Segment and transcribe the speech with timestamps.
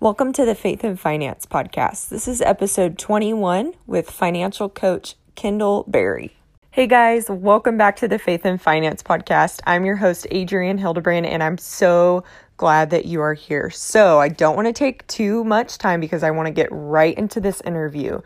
[0.00, 2.08] Welcome to the Faith and Finance podcast.
[2.08, 6.34] This is episode 21 with financial coach Kendall Berry.
[6.70, 9.60] Hey guys, welcome back to the Faith and Finance podcast.
[9.66, 12.24] I'm your host, Adrienne Hildebrand, and I'm so
[12.56, 13.68] glad that you are here.
[13.68, 17.16] So, I don't want to take too much time because I want to get right
[17.18, 18.22] into this interview,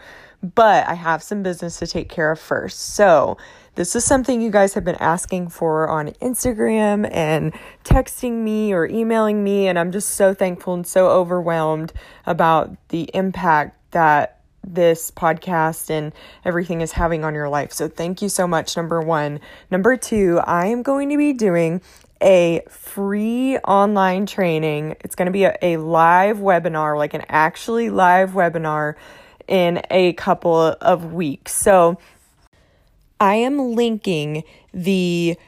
[0.55, 2.79] but I have some business to take care of first.
[2.95, 3.37] So,
[3.75, 7.53] this is something you guys have been asking for on Instagram and
[7.85, 11.93] texting me or emailing me, and I'm just so thankful and so overwhelmed
[12.27, 16.13] about the impact that this podcast and
[16.45, 17.73] everything is having on your life.
[17.73, 18.77] So, thank you so much.
[18.77, 19.41] Number one.
[19.71, 21.83] Number two, I am going to be doing
[22.23, 24.97] a free online training.
[25.01, 28.95] It's going to be a, a live webinar, like an actually live webinar
[29.47, 31.55] in a couple of weeks.
[31.55, 31.99] So,
[33.25, 35.39] I am linking the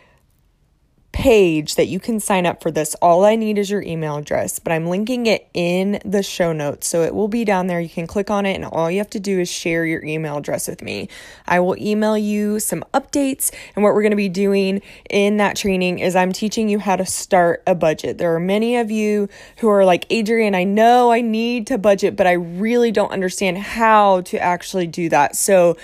[1.12, 2.94] page that you can sign up for this.
[2.96, 6.88] All I need is your email address, but I'm linking it in the show notes.
[6.88, 7.78] So it will be down there.
[7.78, 10.38] You can click on it, and all you have to do is share your email
[10.38, 11.10] address with me.
[11.46, 13.52] I will email you some updates.
[13.74, 16.96] And what we're going to be doing in that training is I'm teaching you how
[16.96, 18.16] to start a budget.
[18.16, 19.28] There are many of you
[19.58, 23.58] who are like, Adrienne, I know I need to budget, but I really don't understand
[23.58, 25.36] how to actually do that.
[25.36, 25.76] So,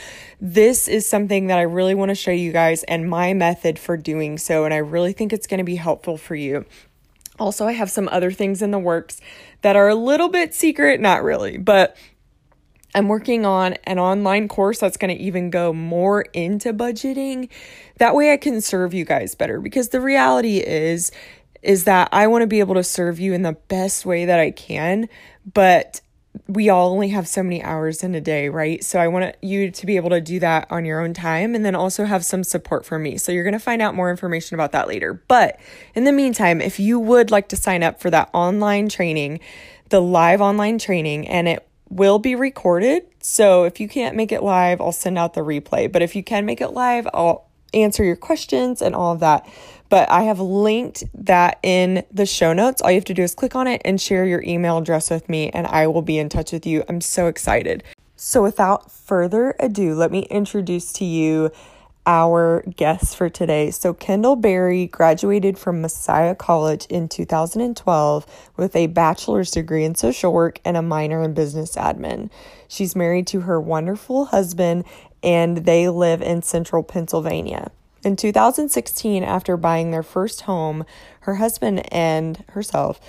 [0.44, 3.96] this is something that I really want to show you guys and my method for
[3.96, 4.64] doing so.
[4.64, 6.66] And I really think it's going to be helpful for you.
[7.38, 9.20] Also, I have some other things in the works
[9.60, 11.96] that are a little bit secret, not really, but
[12.92, 17.48] I'm working on an online course that's going to even go more into budgeting.
[17.98, 21.12] That way I can serve you guys better because the reality is
[21.62, 24.40] is that I want to be able to serve you in the best way that
[24.40, 25.08] I can,
[25.54, 26.00] but
[26.48, 28.82] we all only have so many hours in a day, right?
[28.82, 31.64] So I want you to be able to do that on your own time and
[31.64, 33.18] then also have some support from me.
[33.18, 35.22] So you're going to find out more information about that later.
[35.28, 35.60] But
[35.94, 39.40] in the meantime, if you would like to sign up for that online training,
[39.90, 43.04] the live online training, and it will be recorded.
[43.20, 45.92] So if you can't make it live, I'll send out the replay.
[45.92, 49.46] But if you can make it live, I'll answer your questions and all of that
[49.92, 52.80] but I have linked that in the show notes.
[52.80, 55.28] All you have to do is click on it and share your email address with
[55.28, 56.82] me, and I will be in touch with you.
[56.88, 57.84] I'm so excited.
[58.16, 61.50] So, without further ado, let me introduce to you
[62.06, 63.70] our guest for today.
[63.70, 68.26] So, Kendall Berry graduated from Messiah College in 2012
[68.56, 72.30] with a bachelor's degree in social work and a minor in business admin.
[72.66, 74.84] She's married to her wonderful husband,
[75.22, 77.70] and they live in central Pennsylvania.
[78.04, 80.84] In 2016, after buying their first home,
[81.20, 83.00] her husband and herself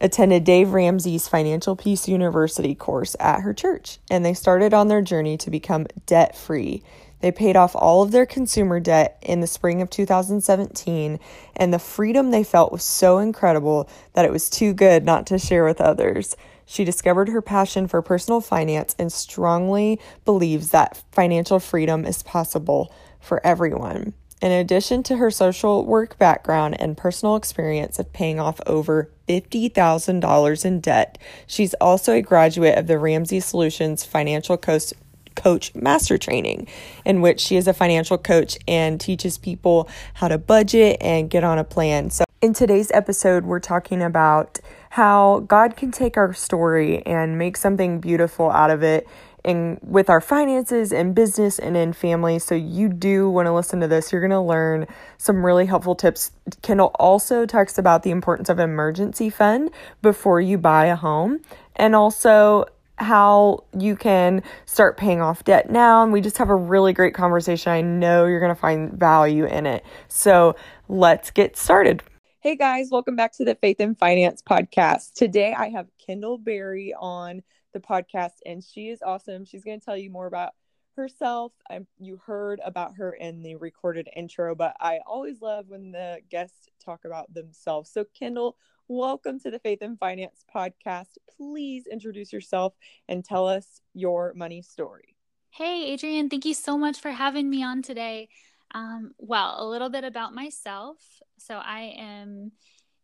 [0.00, 5.02] attended Dave Ramsey's Financial Peace University course at her church, and they started on their
[5.02, 6.82] journey to become debt free.
[7.20, 11.18] They paid off all of their consumer debt in the spring of 2017,
[11.54, 15.38] and the freedom they felt was so incredible that it was too good not to
[15.38, 16.36] share with others.
[16.64, 22.90] She discovered her passion for personal finance and strongly believes that financial freedom is possible
[23.20, 24.14] for everyone.
[24.40, 30.64] In addition to her social work background and personal experience of paying off over $50,000
[30.64, 34.92] in debt, she's also a graduate of the Ramsey Solutions Financial Coach,
[35.34, 36.68] Coach Master Training,
[37.04, 41.42] in which she is a financial coach and teaches people how to budget and get
[41.42, 42.10] on a plan.
[42.10, 44.60] So, in today's episode, we're talking about
[44.90, 49.08] how God can take our story and make something beautiful out of it
[49.44, 52.38] in with our finances and business and in family.
[52.38, 54.12] So you do want to listen to this.
[54.12, 56.32] You're going to learn some really helpful tips.
[56.62, 59.70] Kendall also talks about the importance of an emergency fund
[60.02, 61.40] before you buy a home
[61.76, 62.66] and also
[62.96, 66.02] how you can start paying off debt now.
[66.02, 67.72] And we just have a really great conversation.
[67.72, 69.84] I know you're going to find value in it.
[70.08, 70.56] So
[70.88, 72.02] let's get started.
[72.40, 75.14] Hey guys, welcome back to the Faith and Finance podcast.
[75.14, 77.42] Today I have Kendall Berry on
[77.72, 79.44] the podcast, and she is awesome.
[79.44, 80.52] She's going to tell you more about
[80.96, 81.52] herself.
[81.70, 86.18] I, you heard about her in the recorded intro, but I always love when the
[86.28, 87.90] guests talk about themselves.
[87.90, 88.56] So, Kendall,
[88.88, 91.18] welcome to the Faith and Finance podcast.
[91.36, 92.74] Please introduce yourself
[93.08, 95.14] and tell us your money story.
[95.50, 98.28] Hey, Adrienne, thank you so much for having me on today.
[98.74, 100.98] Um, well, a little bit about myself.
[101.38, 102.52] So, I am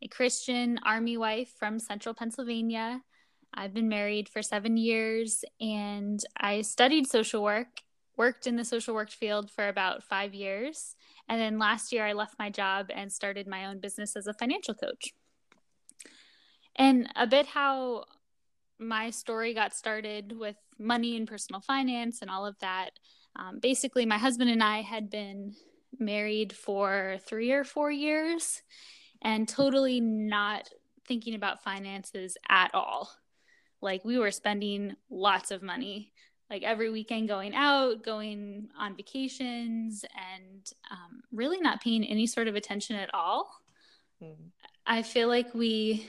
[0.03, 3.03] a Christian army wife from central Pennsylvania.
[3.57, 7.83] I've been married for seven years and I studied social work,
[8.17, 10.97] worked in the social work field for about five years.
[11.29, 14.35] And then last year, I left my job and started my own business as a
[14.35, 15.15] financial coach.
[16.77, 18.05] And a bit how
[18.79, 22.91] my story got started with money and personal finance and all of that.
[23.37, 25.55] Um, basically, my husband and I had been
[25.99, 28.63] married for three or four years
[29.23, 30.69] and totally not
[31.07, 33.11] thinking about finances at all
[33.85, 36.11] Like we were spending lots of money,
[36.49, 42.49] like every weekend going out, going on vacations, and um, really not paying any sort
[42.49, 43.61] of attention at all.
[44.23, 44.51] Mm.
[44.87, 46.07] I feel like we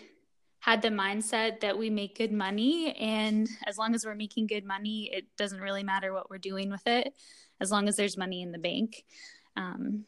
[0.60, 4.66] had the mindset that we make good money, and as long as we're making good
[4.66, 7.14] money, it doesn't really matter what we're doing with it,
[7.60, 9.04] as long as there's money in the bank.
[9.58, 10.06] Um,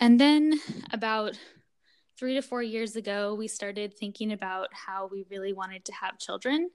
[0.00, 0.58] and then
[0.92, 1.38] about
[2.20, 6.18] three to four years ago, we started thinking about how we really wanted to have
[6.18, 6.68] children.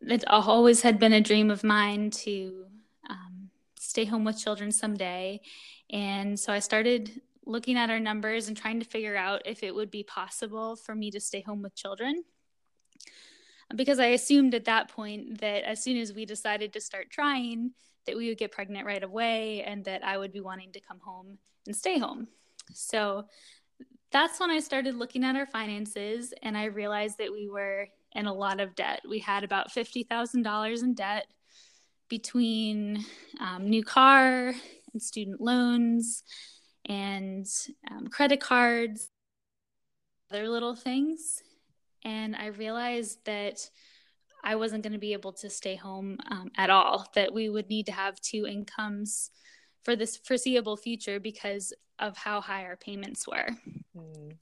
[0.00, 2.66] It always had been a dream of mine to
[3.08, 5.40] um, stay home with children someday.
[5.90, 9.72] And so I started looking at our numbers and trying to figure out if it
[9.72, 12.24] would be possible for me to stay home with children.
[13.76, 17.74] Because I assumed at that point that as soon as we decided to start trying,
[18.06, 20.98] that we would get pregnant right away and that I would be wanting to come
[20.98, 22.26] home and stay home.
[22.74, 23.26] So
[24.16, 28.24] that's when I started looking at our finances and I realized that we were in
[28.24, 29.02] a lot of debt.
[29.06, 31.26] We had about $50,000 in debt
[32.08, 33.04] between
[33.40, 34.54] um, new car
[34.94, 36.22] and student loans
[36.86, 37.46] and
[37.90, 39.10] um, credit cards,
[40.30, 41.42] other little things.
[42.02, 43.68] And I realized that
[44.42, 47.68] I wasn't going to be able to stay home um, at all, that we would
[47.68, 49.30] need to have two incomes
[49.86, 53.48] for this foreseeable future because of how high our payments were.
[53.96, 54.32] Mm.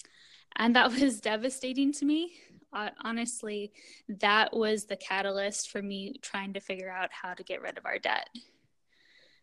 [0.56, 2.32] And that was devastating to me.
[2.72, 3.70] Uh, honestly,
[4.08, 7.84] that was the catalyst for me trying to figure out how to get rid of
[7.84, 8.30] our debt.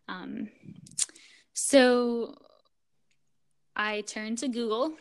[0.08, 0.50] Um,
[1.54, 2.34] so
[3.76, 4.96] I turned to Google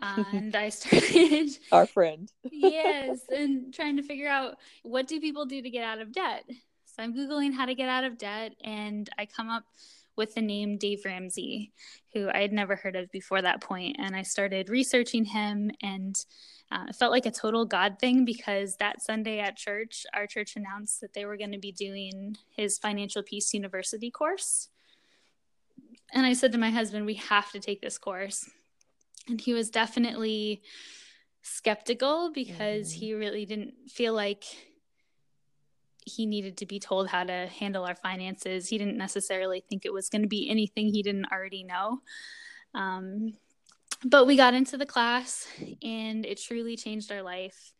[0.00, 2.30] and I started our friend.
[2.52, 6.44] yes, and trying to figure out what do people do to get out of debt.
[6.84, 9.64] So I'm googling how to get out of debt, and I come up
[10.16, 11.72] with the name Dave Ramsey,
[12.12, 16.16] who I had never heard of before that point, and I started researching him and.
[16.72, 20.56] Uh, it felt like a total God thing because that Sunday at church, our church
[20.56, 24.68] announced that they were going to be doing his Financial Peace University course.
[26.12, 28.50] And I said to my husband, We have to take this course
[29.28, 30.62] and he was definitely
[31.42, 33.00] skeptical because mm-hmm.
[33.00, 34.44] he really didn't feel like
[36.06, 38.68] he needed to be told how to handle our finances.
[38.68, 42.00] He didn't necessarily think it was going to be anything he didn't already know.
[42.74, 43.34] Um,
[44.04, 45.48] but we got into the class
[45.82, 47.72] and it truly changed our life.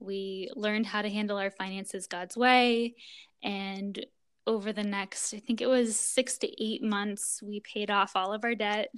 [0.00, 2.96] We learned how to handle our finances God's way.
[3.44, 4.04] And
[4.44, 8.32] over the next, I think it was six to eight months, we paid off all
[8.32, 8.88] of our debt.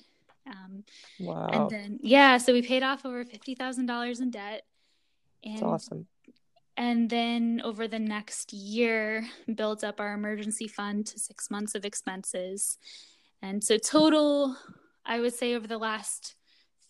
[0.47, 0.85] Um,
[1.21, 1.49] wow.
[1.49, 4.63] And then, yeah, so we paid off over $50,000 in debt.
[5.45, 6.07] And, That's awesome.
[6.77, 11.85] And then over the next year, built up our emergency fund to six months of
[11.85, 12.79] expenses.
[13.43, 14.57] And so, total,
[15.07, 16.35] I would say over the last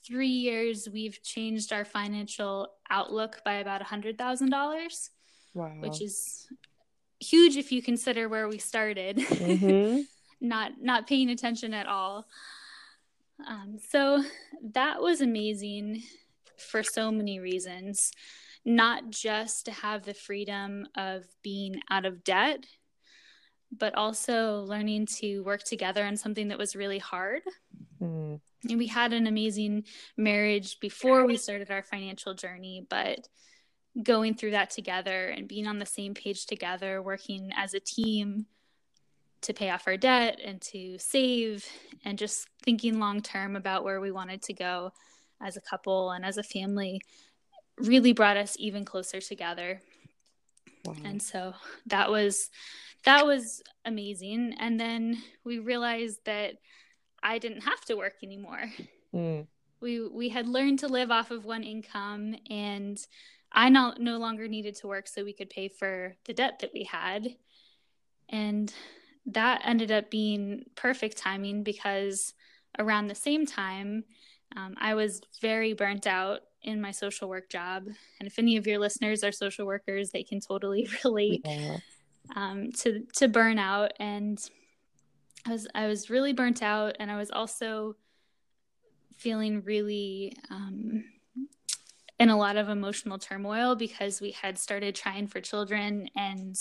[0.06, 5.08] three years, we've changed our financial outlook by about $100,000,
[5.54, 5.72] wow.
[5.80, 6.46] which is
[7.20, 9.18] huge if you consider where we started.
[9.18, 10.00] Mm-hmm.
[10.40, 12.26] not not paying attention at all.
[13.48, 14.22] Um, so
[14.72, 16.02] that was amazing
[16.56, 18.12] for so many reasons.
[18.64, 22.64] Not just to have the freedom of being out of debt,
[23.76, 27.42] but also learning to work together on something that was really hard.
[28.00, 28.40] Mm.
[28.68, 29.84] And we had an amazing
[30.16, 33.28] marriage before we started our financial journey, but
[34.02, 38.46] going through that together and being on the same page together, working as a team
[39.42, 41.66] to pay off our debt and to save
[42.04, 44.90] and just thinking long term about where we wanted to go
[45.40, 47.00] as a couple and as a family
[47.78, 49.80] really brought us even closer together.
[50.84, 50.94] Wow.
[51.04, 51.54] And so
[51.86, 52.50] that was
[53.04, 56.54] that was amazing and then we realized that
[57.22, 58.70] I didn't have to work anymore.
[59.14, 59.46] Mm.
[59.80, 62.98] We we had learned to live off of one income and
[63.54, 66.72] I no, no longer needed to work so we could pay for the debt that
[66.74, 67.36] we had.
[68.28, 68.72] And
[69.26, 72.34] that ended up being perfect timing because
[72.78, 74.04] around the same time,
[74.56, 77.86] um, I was very burnt out in my social work job.
[77.86, 81.78] And if any of your listeners are social workers, they can totally relate yeah.
[82.34, 83.90] um, to to burnout.
[84.00, 84.38] And
[85.46, 87.96] I was I was really burnt out, and I was also
[89.16, 91.04] feeling really um,
[92.18, 96.56] in a lot of emotional turmoil because we had started trying for children and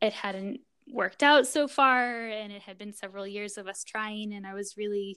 [0.00, 4.34] it hadn't worked out so far and it had been several years of us trying
[4.34, 5.16] and i was really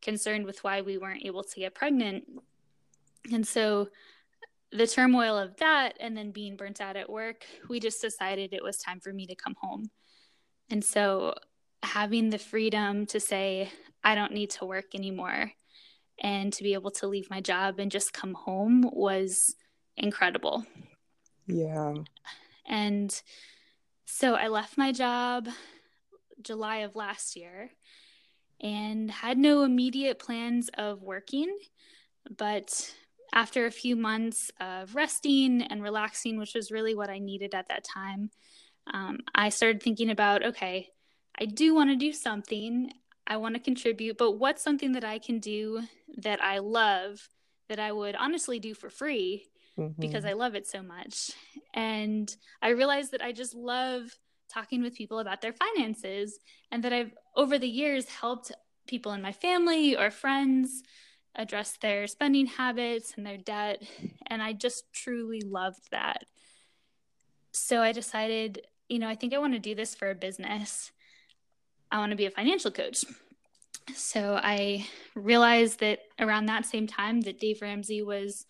[0.00, 2.24] concerned with why we weren't able to get pregnant
[3.32, 3.88] and so
[4.72, 8.62] the turmoil of that and then being burnt out at work we just decided it
[8.62, 9.90] was time for me to come home
[10.70, 11.34] and so
[11.82, 13.70] having the freedom to say
[14.04, 15.50] i don't need to work anymore
[16.22, 19.54] and to be able to leave my job and just come home was
[19.96, 20.64] incredible
[21.46, 21.94] Yeah.
[22.66, 23.20] And
[24.04, 25.48] so I left my job
[26.42, 27.70] July of last year
[28.60, 31.58] and had no immediate plans of working.
[32.36, 32.94] But
[33.32, 37.68] after a few months of resting and relaxing, which was really what I needed at
[37.68, 38.30] that time,
[38.92, 40.88] um, I started thinking about okay,
[41.38, 42.92] I do want to do something.
[43.26, 45.82] I want to contribute, but what's something that I can do
[46.18, 47.28] that I love
[47.68, 49.46] that I would honestly do for free
[49.78, 50.00] mm-hmm.
[50.00, 51.30] because I love it so much?
[51.72, 54.10] And I realized that I just love
[54.48, 56.40] talking with people about their finances
[56.72, 58.50] and that I've over the years helped
[58.88, 60.82] people in my family or friends
[61.34, 63.82] address their spending habits and their debt
[64.26, 66.24] and I just truly loved that.
[67.52, 70.92] So I decided, you know, I think I want to do this for a business.
[71.90, 73.04] I want to be a financial coach.
[73.94, 78.46] So I realized that around that same time that Dave Ramsey was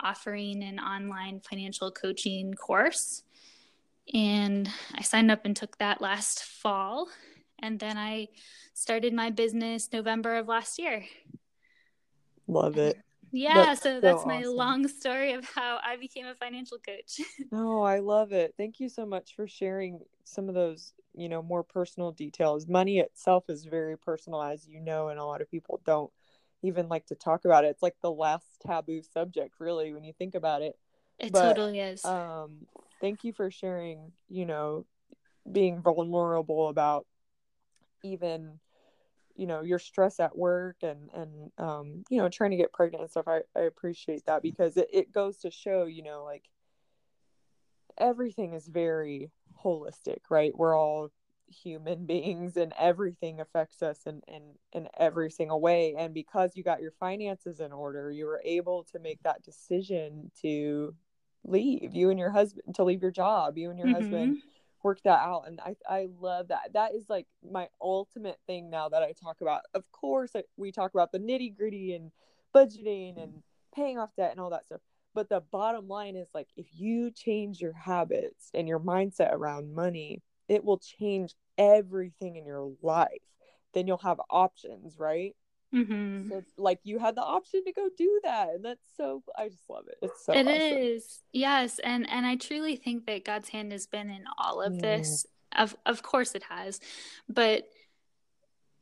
[0.00, 3.22] offering an online financial coaching course
[4.12, 7.08] and I signed up and took that last fall.
[7.58, 8.28] And then I
[8.74, 11.04] started my business November of last year.
[12.48, 12.98] Love it.
[13.32, 14.56] Yeah, that's so that's so my awesome.
[14.56, 17.20] long story of how I became a financial coach.
[17.52, 18.54] no, I love it.
[18.56, 22.66] Thank you so much for sharing some of those, you know, more personal details.
[22.66, 26.10] Money itself is very personal, as you know, and a lot of people don't
[26.62, 27.68] even like to talk about it.
[27.68, 30.78] It's like the last taboo subject, really, when you think about it.
[31.18, 32.04] It but, totally is.
[32.04, 32.66] Um,
[33.00, 34.86] thank you for sharing, you know,
[35.50, 37.06] being vulnerable about
[38.02, 38.60] even
[39.36, 43.02] you know your stress at work and and um you know trying to get pregnant
[43.02, 46.44] and stuff i, I appreciate that because it, it goes to show you know like
[47.98, 49.30] everything is very
[49.62, 51.10] holistic right we're all
[51.48, 56.64] human beings and everything affects us in, in in every single way and because you
[56.64, 60.94] got your finances in order you were able to make that decision to
[61.44, 64.00] leave you and your husband to leave your job you and your mm-hmm.
[64.02, 64.38] husband
[64.86, 66.72] work that out and I, I love that.
[66.74, 69.62] That is like my ultimate thing now that i talk about.
[69.74, 72.10] Of course we talk about the nitty gritty and
[72.54, 73.74] budgeting and mm-hmm.
[73.74, 74.80] paying off debt and all that stuff
[75.14, 79.74] but the bottom line is like if you change your habits and your mindset around
[79.74, 83.08] money it will change everything in your life.
[83.74, 85.34] Then you'll have options right
[85.74, 86.28] Mm-hmm.
[86.28, 89.68] So like you had the option to go do that, and that's so I just
[89.68, 89.98] love it.
[90.02, 90.78] It's so It awesome.
[90.78, 94.74] is yes, and and I truly think that God's hand has been in all of
[94.74, 94.80] mm.
[94.80, 95.26] this.
[95.56, 96.80] Of of course it has,
[97.28, 97.68] but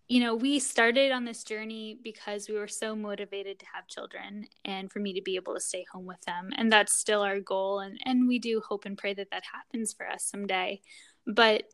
[0.09, 4.47] you know we started on this journey because we were so motivated to have children
[4.65, 7.41] and for me to be able to stay home with them and that's still our
[7.41, 10.81] goal and and we do hope and pray that that happens for us someday
[11.27, 11.65] but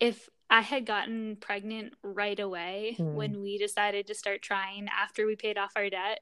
[0.00, 3.14] if I had gotten pregnant right away mm.
[3.14, 6.20] when we decided to start trying after we paid off our debt.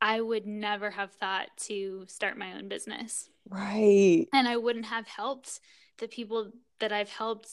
[0.00, 3.28] I would never have thought to start my own business.
[3.48, 4.26] Right.
[4.32, 5.60] And I wouldn't have helped
[5.98, 7.50] the people that I've helped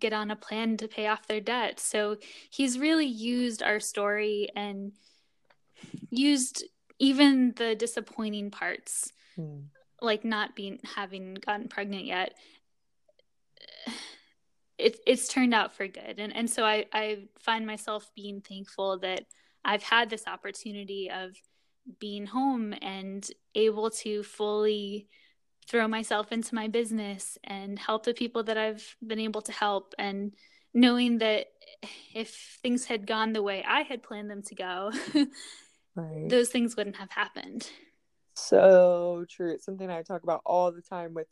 [0.00, 1.78] get on a plan to pay off their debt.
[1.78, 2.16] So
[2.50, 4.92] he's really used our story and
[6.10, 6.64] used
[6.98, 9.64] even the disappointing parts, mm.
[10.00, 12.34] like not being having gotten pregnant yet
[14.78, 16.16] it's it's turned out for good.
[16.18, 19.24] And and so I I find myself being thankful that
[19.64, 21.36] I've had this opportunity of
[21.98, 25.08] being home and able to fully
[25.68, 29.94] throw myself into my business and help the people that I've been able to help.
[29.98, 30.32] And
[30.74, 31.46] knowing that
[32.14, 34.92] if things had gone the way I had planned them to go
[35.94, 36.28] right.
[36.28, 37.68] those things wouldn't have happened.
[38.34, 39.52] So true.
[39.52, 41.26] It's something I talk about all the time with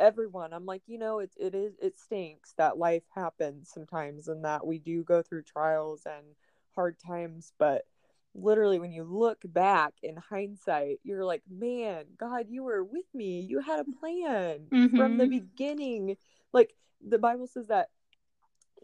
[0.00, 0.52] everyone.
[0.52, 4.66] I'm like you know it, it is it stinks that life happens sometimes and that
[4.66, 6.24] we do go through trials and
[6.74, 7.82] hard times but
[8.34, 13.40] literally when you look back in hindsight you're like man god you were with me.
[13.40, 14.96] You had a plan mm-hmm.
[14.96, 16.16] from the beginning.
[16.52, 16.74] Like
[17.06, 17.88] the bible says that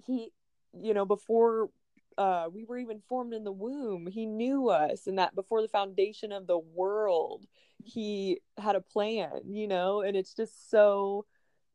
[0.05, 0.33] he
[0.79, 1.71] you know before
[2.19, 4.07] uh, we were even formed in the womb.
[4.07, 7.47] He knew us, and that before the foundation of the world,
[7.85, 10.01] he had a plan, you know.
[10.03, 11.27] And it's just so,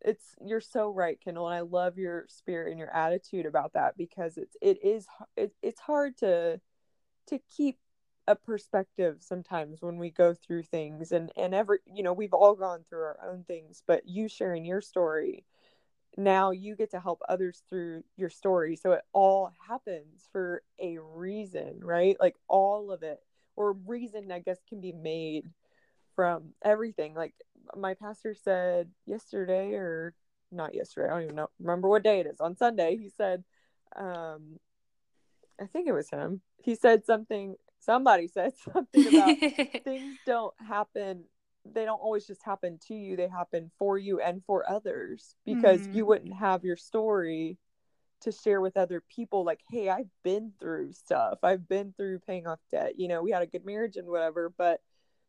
[0.02, 3.98] it's you're so right, Kendall, and I love your spirit and your attitude about that
[3.98, 5.08] because it's it is
[5.38, 6.60] it, it's hard to
[7.28, 7.78] to keep
[8.28, 12.56] a perspective sometimes when we go through things and and every you know we've all
[12.56, 15.44] gone through our own things but you sharing your story
[16.18, 18.76] now you get to help others through your story.
[18.76, 22.18] So it all happens for a reason, right?
[22.20, 23.20] Like all of it,
[23.56, 25.50] or reason, I guess, can be made
[26.16, 27.14] from everything.
[27.14, 27.34] Like
[27.76, 30.14] my pastor said yesterday, or
[30.52, 32.40] not yesterday, I don't even know, remember what day it is.
[32.40, 33.44] On Sunday, he said,
[33.96, 34.60] um,
[35.60, 36.42] I think it was him.
[36.64, 39.38] He said something, somebody said something about
[39.84, 41.24] things don't happen
[41.66, 45.82] they don't always just happen to you they happen for you and for others because
[45.82, 45.94] mm-hmm.
[45.98, 47.58] you wouldn't have your story
[48.22, 51.40] to share with other people like hey i've been through stuff.
[51.44, 52.94] I've been through paying off debt.
[52.98, 54.80] You know we had a good marriage and whatever but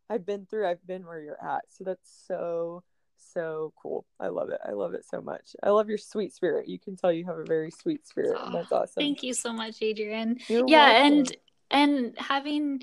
[0.09, 1.63] i've been through i've been where you're at.
[1.69, 2.83] So that's so
[3.33, 4.05] so cool.
[4.19, 4.59] I love it.
[4.67, 5.55] I love it so much.
[5.63, 6.69] I love your sweet spirit.
[6.69, 9.01] You can tell you have a very sweet spirit oh, and that's awesome.
[9.01, 10.39] thank you so much adrienne.
[10.49, 11.19] You're yeah welcome.
[11.19, 11.37] and
[11.71, 12.83] and having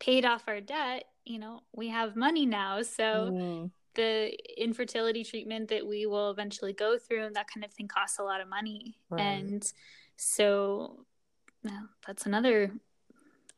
[0.00, 5.70] paid off our debt you know we have money now so mm the infertility treatment
[5.70, 8.48] that we will eventually go through and that kind of thing costs a lot of
[8.48, 8.96] money.
[9.10, 9.20] Right.
[9.20, 9.72] and
[10.16, 11.00] so
[11.64, 12.70] well, that's another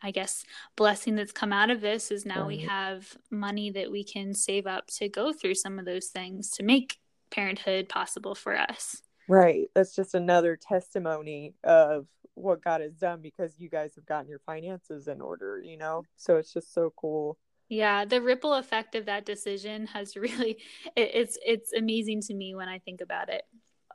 [0.03, 0.45] i guess
[0.77, 2.47] blessing that's come out of this is now right.
[2.47, 6.49] we have money that we can save up to go through some of those things
[6.53, 6.97] to make
[7.31, 9.03] parenthood possible for us.
[9.29, 9.69] Right.
[9.75, 14.39] That's just another testimony of what god has done because you guys have gotten your
[14.41, 16.05] finances in order you know?
[16.17, 17.37] So it's just so cool
[17.71, 20.59] yeah, the ripple effect of that decision has really
[20.97, 23.45] it, it's it's amazing to me when I think about it.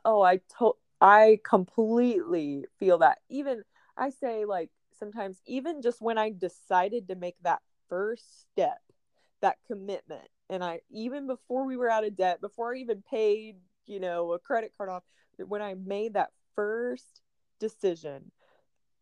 [0.04, 3.18] Oh, I to- I completely feel that.
[3.28, 3.62] Even
[3.96, 8.80] I say like sometimes even just when I decided to make that first step,
[9.42, 13.56] that commitment, and I even before we were out of debt, before I even paid,
[13.86, 15.02] you know, a credit card off,
[15.38, 17.20] when I made that first
[17.60, 18.30] decision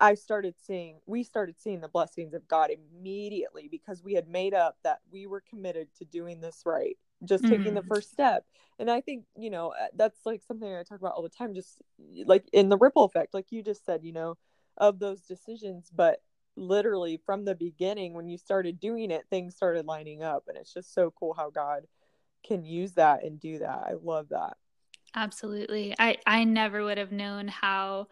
[0.04, 4.52] I started seeing, we started seeing the blessings of God immediately because we had made
[4.52, 7.56] up that we were committed to doing this right, just mm-hmm.
[7.56, 7.88] taking the mm.
[7.88, 8.44] first step.
[8.78, 11.54] And I think, you know, uh, that's like something I talk about all the time,
[11.54, 11.80] just
[12.26, 14.37] like in the ripple effect, like you just said, you know,
[14.76, 15.90] of those decisions.
[15.94, 16.20] But
[16.54, 20.44] literally from the beginning, when you started doing it, things started lining up.
[20.49, 21.84] And it's just so cool how God
[22.46, 23.84] can use that and do that.
[23.87, 24.58] I love that.
[25.14, 25.94] Absolutely.
[25.99, 28.08] I, I never would have known how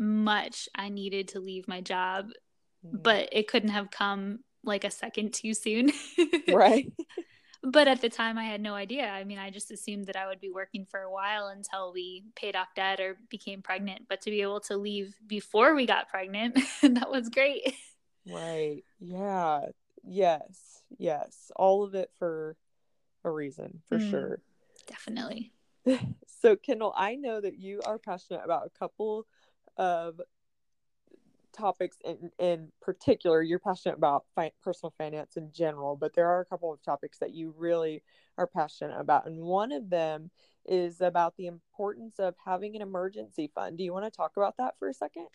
[0.00, 2.30] much I needed to leave my job,
[2.84, 2.96] mm-hmm.
[3.02, 5.92] but it couldn't have come like a second too soon.
[6.52, 6.90] right.
[7.62, 9.06] But at the time, I had no idea.
[9.06, 12.24] I mean, I just assumed that I would be working for a while until we
[12.34, 14.06] paid off debt or became pregnant.
[14.08, 17.74] But to be able to leave before we got pregnant, that was great.
[18.26, 18.82] Right.
[18.98, 19.66] Yeah.
[20.02, 20.82] Yes.
[20.96, 21.52] Yes.
[21.54, 22.56] All of it for
[23.24, 24.40] a reason, for mm, sure.
[24.86, 25.52] Definitely.
[26.40, 29.26] so, Kendall, I know that you are passionate about a couple
[29.80, 30.20] of
[31.52, 36.40] topics in, in particular you're passionate about fi- personal finance in general but there are
[36.40, 38.02] a couple of topics that you really
[38.38, 40.30] are passionate about and one of them
[40.66, 43.78] is about the importance of having an emergency fund.
[43.78, 45.26] Do you want to talk about that for a second?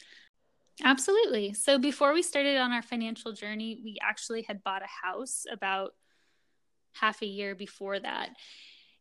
[0.84, 1.54] Absolutely.
[1.54, 5.92] So before we started on our financial journey we actually had bought a house about
[6.94, 8.30] half a year before that.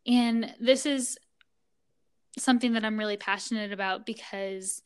[0.06, 1.18] And this is
[2.36, 4.82] something that i'm really passionate about because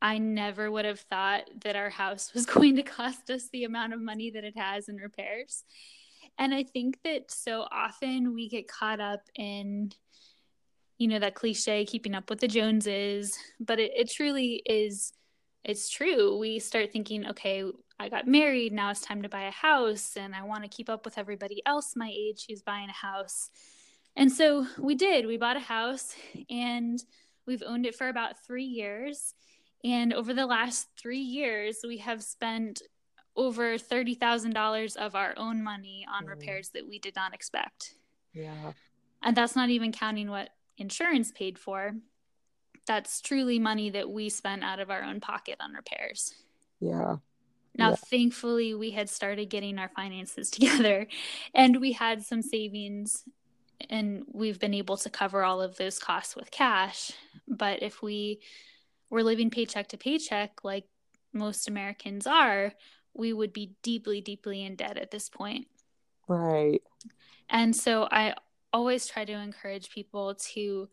[0.00, 3.94] I never would have thought that our house was going to cost us the amount
[3.94, 5.64] of money that it has in repairs.
[6.38, 9.92] And I think that so often we get caught up in,
[10.98, 15.12] you know, that cliche, keeping up with the Joneses, but it, it truly is,
[15.64, 16.36] it's true.
[16.38, 17.64] We start thinking, okay,
[17.98, 20.90] I got married, now it's time to buy a house, and I want to keep
[20.90, 23.50] up with everybody else my age who's buying a house.
[24.14, 25.26] And so we did.
[25.26, 26.14] We bought a house
[26.48, 26.98] and
[27.46, 29.34] we've owned it for about three years
[29.86, 32.82] and over the last three years, we have spent
[33.36, 36.30] over $30,000 of our own money on mm.
[36.30, 37.94] repairs that we did not expect.
[38.32, 38.72] Yeah.
[39.22, 41.92] And that's not even counting what insurance paid for.
[42.86, 46.34] That's truly money that we spent out of our own pocket on repairs.
[46.80, 47.16] Yeah.
[47.76, 47.96] Now, yeah.
[48.10, 51.06] thankfully, we had started getting our finances together
[51.54, 53.22] and we had some savings
[53.88, 57.12] and we've been able to cover all of those costs with cash.
[57.46, 58.40] But if we
[59.10, 60.84] we're living paycheck to paycheck like
[61.32, 62.72] most Americans are,
[63.14, 65.66] we would be deeply, deeply in debt at this point.
[66.28, 66.82] Right.
[67.48, 68.34] And so I
[68.72, 70.88] always try to encourage people to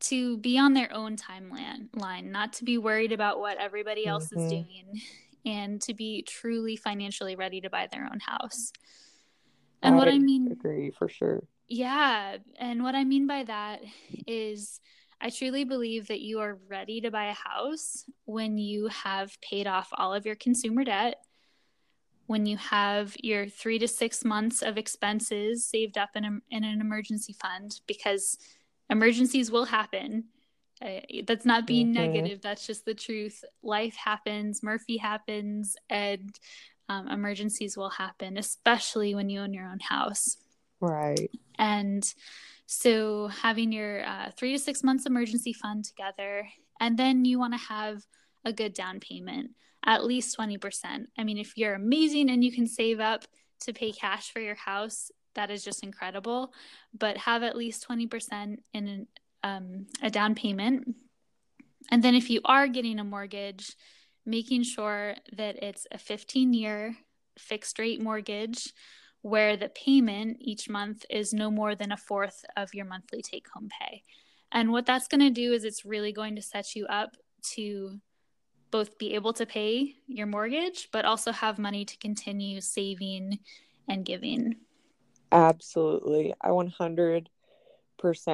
[0.00, 4.40] to be on their own timeline not to be worried about what everybody else mm-hmm.
[4.40, 5.02] is doing
[5.44, 8.72] and to be truly financially ready to buy their own house.
[9.82, 11.42] And I what I mean agree for sure.
[11.68, 13.82] Yeah, and what I mean by that
[14.26, 14.80] is
[15.20, 19.66] I truly believe that you are ready to buy a house when you have paid
[19.66, 21.22] off all of your consumer debt,
[22.26, 26.64] when you have your three to six months of expenses saved up in, a, in
[26.64, 28.38] an emergency fund, because
[28.88, 30.24] emergencies will happen.
[30.82, 32.12] Uh, that's not being mm-hmm.
[32.12, 33.44] negative, that's just the truth.
[33.62, 36.34] Life happens, Murphy happens, and
[36.88, 40.38] um, emergencies will happen, especially when you own your own house.
[40.80, 41.30] Right.
[41.58, 42.02] And
[42.66, 46.48] so, having your uh, three to six months emergency fund together,
[46.80, 48.02] and then you want to have
[48.44, 49.50] a good down payment,
[49.84, 51.06] at least 20%.
[51.18, 53.26] I mean, if you're amazing and you can save up
[53.60, 56.52] to pay cash for your house, that is just incredible.
[56.96, 59.06] But have at least 20% in
[59.42, 60.94] um, a down payment.
[61.90, 63.74] And then if you are getting a mortgage,
[64.24, 66.96] making sure that it's a 15 year
[67.38, 68.72] fixed rate mortgage
[69.22, 73.46] where the payment each month is no more than a fourth of your monthly take
[73.52, 74.02] home pay.
[74.52, 77.16] And what that's going to do is it's really going to set you up
[77.54, 78.00] to
[78.70, 83.38] both be able to pay your mortgage, but also have money to continue saving
[83.88, 84.56] and giving.
[85.32, 86.34] Absolutely.
[86.40, 87.26] I 100%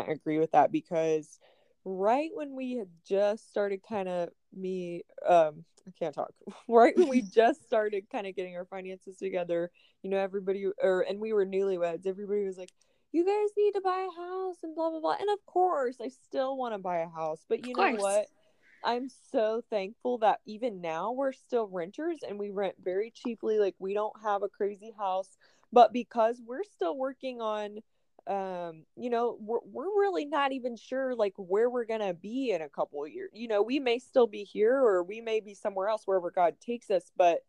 [0.09, 1.39] agree with that because
[1.85, 6.33] right when we had just started kind of me um I can't talk.
[6.69, 9.71] Right when we just started kind of getting our finances together,
[10.03, 12.73] you know, everybody or and we were newlyweds, everybody was like,
[13.13, 15.17] You guys need to buy a house and blah blah blah.
[15.19, 17.45] And of course I still want to buy a house.
[17.49, 18.27] But you know what?
[18.85, 23.59] I'm so thankful that even now we're still renters and we rent very cheaply.
[23.59, 25.37] Like we don't have a crazy house,
[25.73, 27.79] but because we're still working on
[28.27, 32.63] um you know we're, we're really not even sure like where we're gonna be in
[32.63, 35.55] a couple of years you know we may still be here or we may be
[35.55, 37.41] somewhere else wherever god takes us but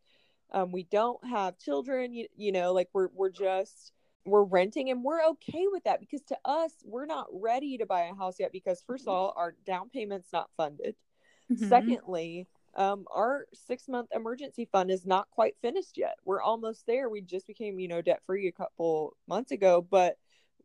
[0.52, 3.92] um we don't have children you, you know like we're we're just
[4.26, 8.04] we're renting and we're okay with that because to us we're not ready to buy
[8.04, 10.96] a house yet because first of all our down payment's not funded
[11.52, 11.68] mm-hmm.
[11.68, 16.18] secondly um, our six month emergency fund is not quite finished yet.
[16.24, 17.10] We're almost there.
[17.10, 20.18] We just became, you know, debt free a couple months ago, but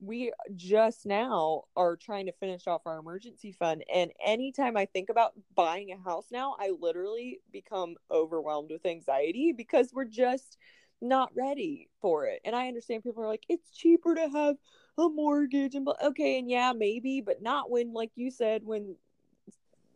[0.02, 3.84] we just now are trying to finish off our emergency fund.
[3.92, 9.52] And anytime I think about buying a house now, I literally become overwhelmed with anxiety
[9.52, 10.58] because we're just
[11.00, 12.40] not ready for it.
[12.44, 14.56] And I understand people are like, it's cheaper to have
[14.98, 18.96] a mortgage and okay, and yeah, maybe, but not when, like you said, when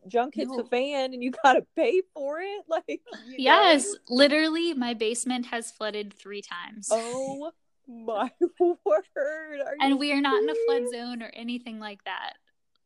[0.07, 0.59] junk hits no.
[0.59, 2.62] the fan and you gotta pay for it.
[2.69, 3.01] Like
[3.37, 3.99] yes, know?
[4.09, 6.88] literally, my basement has flooded three times.
[6.92, 7.51] Oh
[7.88, 8.77] my word.
[9.16, 12.35] Are and we are not in a flood zone or anything like that.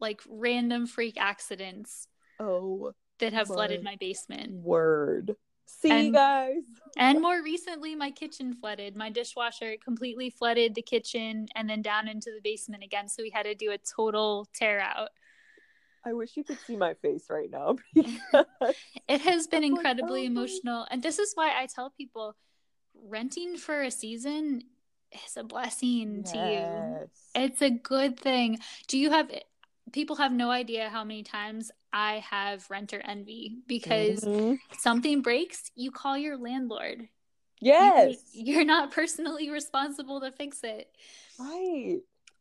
[0.00, 2.06] Like random freak accidents.
[2.38, 2.92] Oh.
[3.18, 4.52] That have my flooded my basement.
[4.52, 5.36] Word.
[5.66, 6.62] See and, guys.
[6.96, 8.96] and more recently my kitchen flooded.
[8.96, 13.08] My dishwasher completely flooded the kitchen and then down into the basement again.
[13.08, 15.10] So we had to do a total tear out.
[16.04, 17.76] I wish you could see my face right now.
[17.94, 20.86] it has been oh incredibly emotional.
[20.90, 22.36] And this is why I tell people
[22.94, 24.62] renting for a season
[25.12, 26.32] is a blessing yes.
[26.32, 27.42] to you.
[27.42, 28.58] It's a good thing.
[28.88, 29.30] Do you have
[29.92, 34.54] people have no idea how many times I have renter envy because mm-hmm.
[34.78, 37.08] something breaks, you call your landlord.
[37.60, 38.16] Yes.
[38.32, 40.88] You, you're not personally responsible to fix it.
[41.38, 42.00] Right.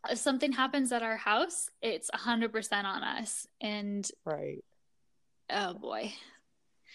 [0.10, 3.48] If something happens at our house, it's 100% on us.
[3.60, 4.64] And right.
[5.50, 6.14] Oh boy.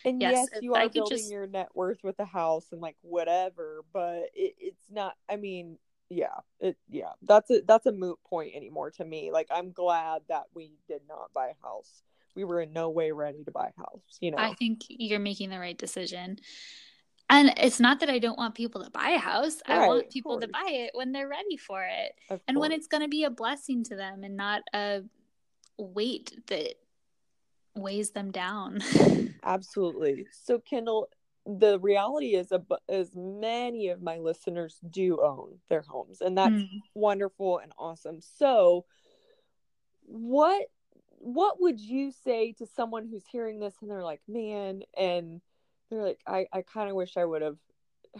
[0.04, 1.30] And yes, yes you are building just...
[1.30, 5.14] your net worth with a house and like whatever, but it, it's not.
[5.30, 5.78] I mean,
[6.10, 9.30] yeah, it yeah, that's a that's a moot point anymore to me.
[9.32, 12.02] Like I'm glad that we did not buy a house.
[12.34, 14.18] We were in no way ready to buy a house.
[14.20, 16.38] You know, I think you're making the right decision.
[17.30, 19.62] And it's not that I don't want people to buy a house.
[19.66, 22.12] Right, I want people to buy it when they're ready for it.
[22.28, 22.62] Of and course.
[22.62, 25.02] when it's going to be a blessing to them and not a
[25.78, 26.74] weight that
[27.74, 28.80] weighs them down.
[29.42, 30.26] Absolutely.
[30.30, 31.08] So Kendall,
[31.46, 32.52] the reality is
[32.88, 36.68] as many of my listeners do own their homes and that's mm.
[36.94, 38.20] wonderful and awesome.
[38.20, 38.86] So
[40.06, 40.66] what
[41.18, 45.40] what would you say to someone who's hearing this and they're like, "Man," and
[45.90, 47.56] they're like, "I I kind of wish I would have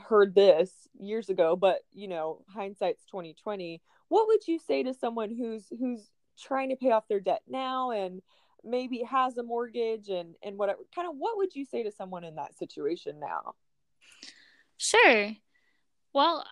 [0.09, 5.31] heard this years ago, but you know, hindsight's 2020." What would you say to someone
[5.31, 8.23] who's who's trying to pay off their debt now and
[8.65, 12.25] maybe has a mortgage and and whatever kind of what would you say to someone
[12.25, 13.55] in that situation now?
[14.77, 15.33] Sure.
[16.13, 16.45] Well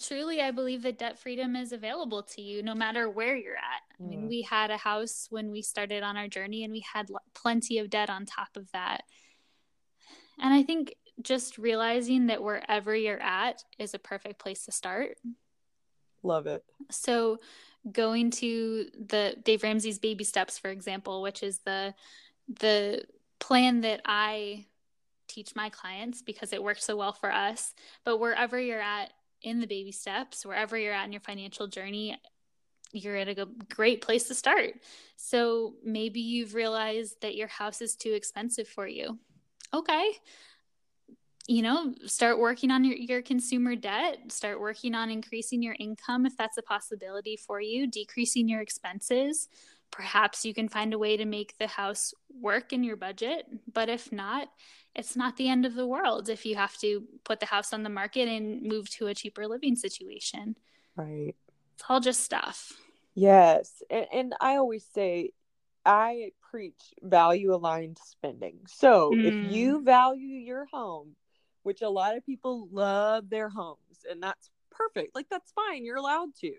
[0.00, 4.02] truly i believe that debt freedom is available to you no matter where you're at.
[4.02, 4.04] Mm.
[4.04, 4.28] i mean mm.
[4.28, 7.90] we had a house when we started on our journey and we had plenty of
[7.90, 9.04] debt on top of that.
[10.40, 15.16] And i think just realizing that wherever you're at is a perfect place to start.
[16.24, 16.64] Love it.
[16.90, 17.38] So
[17.90, 21.94] going to the Dave Ramsey's baby steps, for example, which is the
[22.48, 23.04] the
[23.38, 24.66] plan that I
[25.28, 27.74] teach my clients because it works so well for us.
[28.04, 32.18] But wherever you're at in the baby steps, wherever you're at in your financial journey,
[32.92, 34.74] you're at a great place to start.
[35.16, 39.18] So maybe you've realized that your house is too expensive for you.
[39.72, 40.12] Okay,
[41.46, 46.24] you know, start working on your, your consumer debt, start working on increasing your income
[46.24, 49.48] if that's a possibility for you, decreasing your expenses.
[49.90, 53.46] Perhaps you can find a way to make the house work in your budget.
[53.72, 54.48] But if not,
[54.94, 57.82] it's not the end of the world if you have to put the house on
[57.82, 60.56] the market and move to a cheaper living situation.
[60.96, 61.34] Right.
[61.74, 62.72] It's all just stuff.
[63.14, 63.82] Yes.
[63.90, 65.30] And, and I always say,
[65.84, 68.60] I preach value aligned spending.
[68.66, 69.26] So Mm.
[69.26, 71.14] if you value your home,
[71.64, 75.96] which a lot of people love their homes, and that's perfect, like that's fine, you're
[75.96, 76.52] allowed to.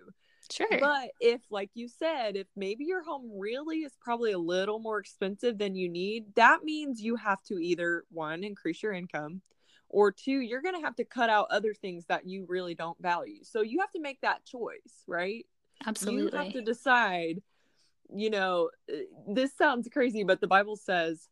[0.51, 0.67] Sure.
[0.79, 4.99] But if, like you said, if maybe your home really is probably a little more
[4.99, 9.41] expensive than you need, that means you have to either one, increase your income,
[9.89, 13.01] or two, you're going to have to cut out other things that you really don't
[13.01, 13.43] value.
[13.43, 15.45] So you have to make that choice, right?
[15.85, 16.37] Absolutely.
[16.37, 17.41] You have to decide,
[18.13, 21.27] you know, uh, this sounds crazy, but the Bible says,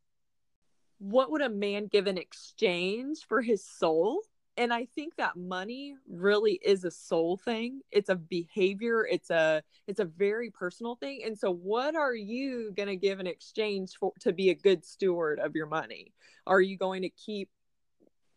[1.03, 4.21] what would a man give in exchange for his soul?
[4.55, 7.81] And I think that money really is a soul thing.
[7.91, 11.21] It's a behavior, it's a it's a very personal thing.
[11.25, 14.85] And so what are you going to give in exchange for to be a good
[14.85, 16.13] steward of your money?
[16.47, 17.49] Are you going to keep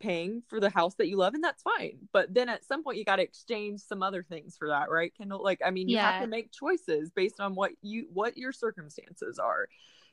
[0.01, 2.99] paying for the house that you love and that's fine but then at some point
[2.99, 5.97] you got to exchange some other things for that right kendall like i mean you
[5.97, 9.69] have to make choices based on what you what your circumstances are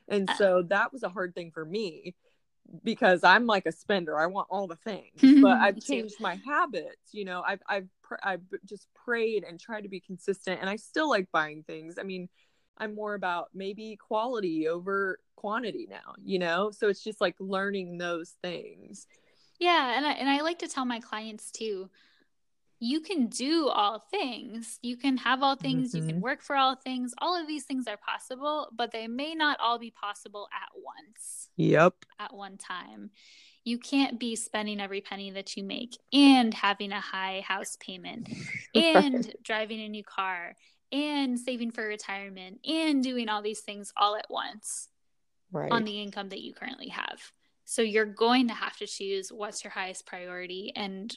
[0.08, 0.34] and Uh.
[0.36, 2.14] so that was a hard thing for me
[2.82, 4.18] because i'm like a spender.
[4.18, 5.20] I want all the things.
[5.42, 5.80] But i've too.
[5.80, 7.42] changed my habits you know?
[7.46, 11.30] I've i've pr- i've just prayed and tried to be consistent and i still like
[11.32, 11.98] buying things.
[11.98, 12.28] I mean
[12.78, 16.70] i'm more about maybe quality over quantity now you know?
[16.70, 19.06] So it's just like learning those things.
[19.60, 21.88] Yeah, and I and I like to tell my clients too,
[22.84, 24.78] you can do all things.
[24.82, 26.20] You can have all things, you can Mhm.
[26.20, 27.14] work for all things.
[27.18, 31.48] All of these things are possible, but they may not all be possible at once,
[31.56, 33.10] yep at one time.
[33.64, 38.28] You can't be spending every penny that you make and having a high house payment
[38.74, 40.54] and driving a new car
[40.92, 44.90] and saving for retirement and doing all these things all at once
[45.50, 47.32] right on the income that you currently have.
[47.64, 51.16] So you're going to have to choose what's your highest priority and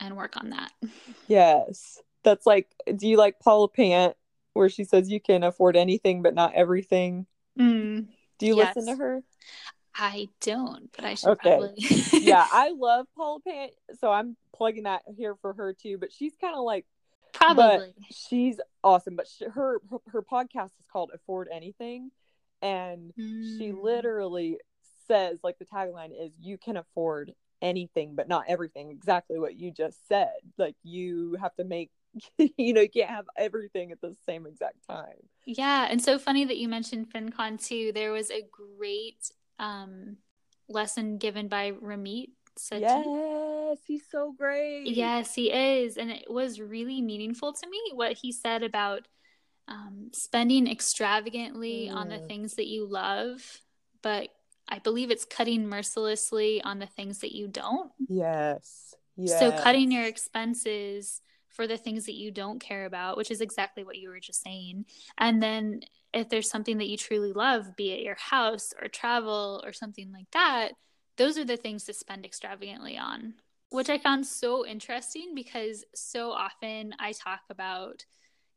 [0.00, 0.70] and work on that.
[1.28, 2.00] Yes.
[2.22, 4.16] That's like, do you like Paula Pant,
[4.52, 7.26] where she says you can afford anything but not everything?
[7.56, 8.06] Do
[8.40, 8.76] you Yes.
[8.76, 9.22] listen to her?
[9.94, 11.56] I don't, but I should Okay.
[11.58, 11.74] probably.
[12.20, 15.98] yeah, I love Paula Pant, so I'm plugging that here for her too.
[15.98, 16.84] But she's kind of like,
[17.32, 17.64] probably.
[17.64, 19.16] but she's awesome.
[19.16, 22.10] But she, her, her podcast is called Afford Anything,
[22.62, 23.82] and she Mm.
[23.82, 24.58] literally
[25.08, 27.32] says like the tagline is you can afford
[27.66, 28.90] anything but not everything.
[28.90, 30.32] Exactly what you just said.
[30.56, 31.90] Like you have to make,
[32.38, 35.16] you know, you can't have everything at the same exact time.
[35.44, 37.92] Yeah, and so funny that you mentioned FinCon too.
[37.94, 40.16] There was a great um,
[40.68, 42.80] lesson given by Ramit Sethi.
[42.80, 44.86] Yes, he's so great.
[44.86, 45.96] Yes, he is.
[45.96, 49.06] And it was really meaningful to me what he said about
[49.68, 52.28] um, spending extravagantly on the Mm.
[52.28, 53.60] things that you love,
[54.02, 54.28] but
[54.68, 57.90] I believe it's cutting mercilessly on the things that you don't.
[58.08, 58.94] Yes.
[59.16, 59.38] Yes.
[59.38, 63.82] So, cutting your expenses for the things that you don't care about, which is exactly
[63.82, 64.84] what you were just saying.
[65.18, 65.80] And then,
[66.12, 70.12] if there's something that you truly love, be it your house or travel or something
[70.12, 70.72] like that,
[71.16, 73.34] those are the things to spend extravagantly on,
[73.70, 78.04] which I found so interesting because so often I talk about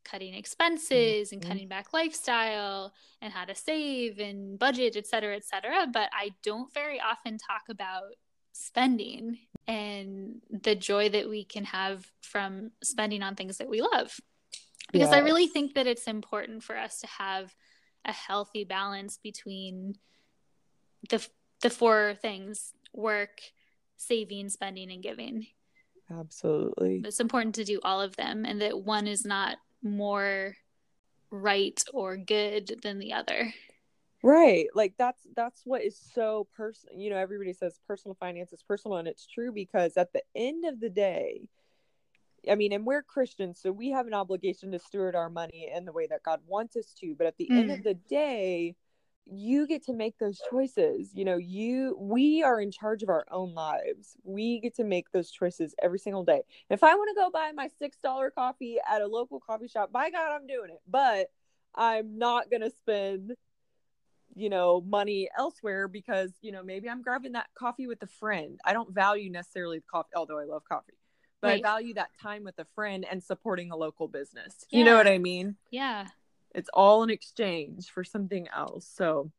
[0.09, 1.47] cutting expenses and Mhm.
[1.47, 5.87] cutting back lifestyle and how to save and budget, et cetera, et cetera.
[5.87, 8.15] But I don't very often talk about
[8.51, 14.19] spending and the joy that we can have from spending on things that we love.
[14.91, 17.55] Because I really think that it's important for us to have
[18.05, 19.99] a healthy balance between
[21.09, 21.25] the
[21.61, 23.41] the four things work,
[23.97, 25.45] saving, spending, and giving.
[26.09, 27.01] Absolutely.
[27.05, 30.55] It's important to do all of them and that one is not more
[31.31, 33.53] right or good than the other.
[34.21, 34.67] Right.
[34.73, 36.99] Like that's that's what is so personal.
[36.99, 40.65] You know, everybody says personal finance is personal and it's true because at the end
[40.65, 41.47] of the day,
[42.49, 45.85] I mean, and we're Christians, so we have an obligation to steward our money in
[45.85, 47.73] the way that God wants us to, but at the end Mm.
[47.75, 48.75] of the day,
[49.25, 51.11] you get to make those choices.
[51.13, 54.17] You know, you we are in charge of our own lives.
[54.23, 56.41] We get to make those choices every single day.
[56.69, 60.09] If I want to go buy my $6 coffee at a local coffee shop, by
[60.09, 60.81] God, I'm doing it.
[60.87, 61.27] But
[61.75, 63.33] I'm not going to spend
[64.35, 68.59] you know money elsewhere because you know maybe i'm grabbing that coffee with a friend
[68.63, 70.93] i don't value necessarily the coffee although i love coffee
[71.41, 71.59] but Right.
[71.59, 75.07] i value that time with a friend and supporting a local business you know what
[75.07, 76.07] i mean Yeah.
[76.55, 79.31] It's all in exchange for something else so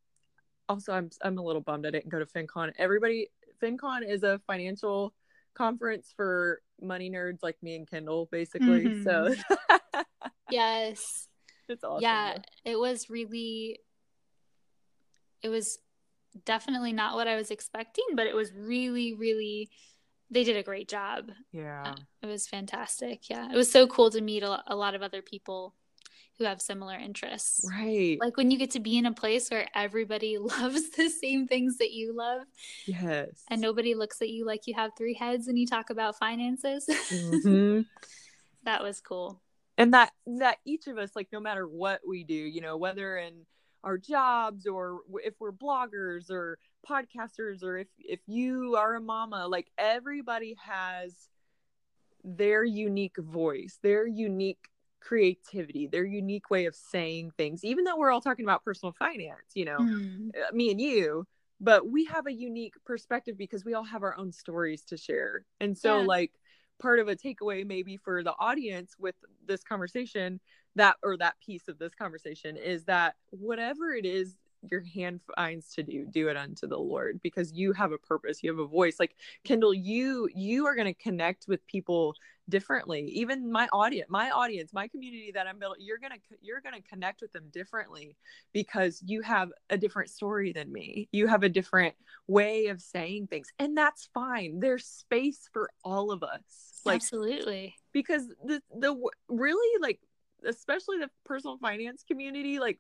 [0.69, 3.29] also i'm i'm a little bummed i didn't go to fincon everybody
[3.63, 5.13] fincon is a financial
[5.55, 9.35] conference for money nerds like me and kendall basically so
[10.51, 11.29] Yes.
[11.69, 13.81] it's awesome yeah, it was really
[15.43, 15.79] it was
[16.45, 19.71] definitely not what I was expecting, but it was really really
[20.31, 21.31] they did a great job.
[21.53, 21.83] Yeah.
[21.87, 23.29] Uh, it was fantastic.
[23.29, 23.51] Yeah.
[23.53, 25.75] It was so cool to meet a, a lot of other people
[26.41, 27.65] who have similar interests.
[27.71, 28.17] Right.
[28.19, 31.77] Like when you get to be in a place where everybody loves the same things
[31.77, 32.43] that you love.
[32.87, 33.45] Yes.
[33.49, 36.87] And nobody looks at you like you have three heads and you talk about finances.
[36.89, 37.85] Mhm.
[38.65, 39.41] that was cool.
[39.79, 43.17] and that that each of us like no matter what we do you know whether
[43.17, 43.47] in
[43.85, 49.47] our jobs or if we're bloggers or podcasters or if if you are a mama
[49.49, 51.29] like everybody has
[52.23, 54.69] their unique voice their unique
[55.01, 59.53] creativity their unique way of saying things even though we're all talking about personal finance
[59.55, 59.87] you know
[60.35, 61.27] uh, me and you
[61.61, 65.45] but we have a unique perspective because we all have our own stories to share
[65.61, 66.07] and so Yeah.
[66.07, 66.33] like
[66.81, 69.15] part of a takeaway maybe for the audience with
[69.47, 70.41] this conversation
[70.77, 74.37] that or that piece of this conversation is that whatever it is
[74.71, 78.43] your hand finds to do do it unto the lord because you have a purpose
[78.43, 78.97] you have a voice.
[79.01, 82.15] Like kendall you you are going to connect with people
[82.49, 83.03] differently.
[83.15, 86.75] Even my audience my audience my community that i'm building you're going to you're going
[86.75, 88.17] to connect with them differently
[88.53, 91.09] because you have a different story than me.
[91.13, 91.95] You have a different
[92.27, 94.61] way of saying things and that's fine.
[94.61, 96.81] There's space for all of us.
[96.85, 97.77] Like Absolutely.
[97.93, 98.97] because the the
[99.29, 100.01] really like
[100.47, 102.79] especially the personal finance community like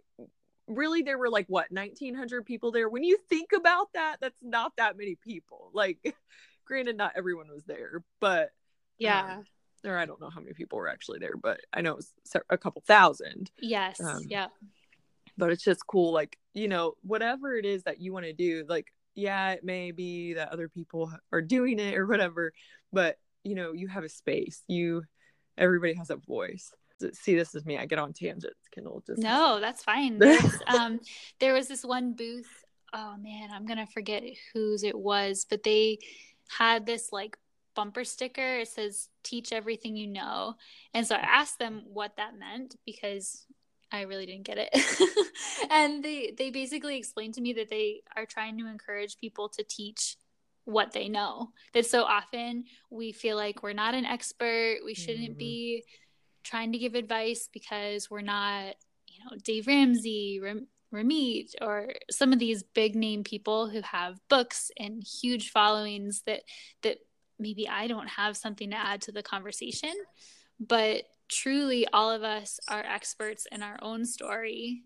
[0.76, 4.72] really there were like what 1900 people there when you think about that that's not
[4.76, 5.98] that many people like
[6.64, 8.50] granted not everyone was there but
[8.98, 9.38] Yeah.
[9.38, 9.44] um,
[9.84, 12.12] or i don't know how many people were actually there but i know it was
[12.50, 14.00] a couple thousand yes.
[14.00, 14.46] um, yeah.
[15.36, 18.64] but it's just cool like you know whatever it is that you want to do
[18.68, 22.52] like yeah it may be that other people are doing it or whatever
[22.92, 25.02] but you know you have a space you
[25.58, 26.72] everybody has a voice
[27.12, 30.20] see this is me i get on tangents kendall just No, that's fine.
[30.66, 31.00] Um,
[31.40, 32.50] there was this one booth.
[32.92, 35.98] Oh man, I'm gonna forget whose it was, but they
[36.48, 37.36] had this like
[37.74, 38.58] bumper sticker.
[38.58, 40.54] It says "Teach everything you know,"
[40.94, 43.46] and so I asked them what that meant because
[43.92, 44.70] I really didn't get it.
[45.70, 49.62] and they they basically explained to me that they are trying to encourage people to
[49.62, 50.16] teach
[50.64, 51.50] what they know.
[51.74, 54.78] That so often we feel like we're not an expert.
[54.84, 55.38] We shouldn't Mhm.
[55.38, 55.84] be
[56.42, 58.74] trying to give advice because we're not,
[59.06, 64.18] you know, Dave Ramsey, Ram- Ramit, or some of these big name people who have
[64.28, 66.42] books and huge followings that
[66.82, 66.98] that
[67.38, 69.92] maybe I don't have something to add to the conversation.
[70.58, 74.82] But truly, all of us are experts in our own story